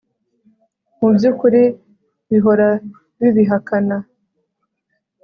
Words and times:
mubyukuri 0.99 1.63
bihora 2.29 2.69
bibihakana 3.19 3.97